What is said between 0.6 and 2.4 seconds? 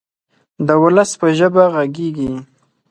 د ولس په ژبه غږیږي.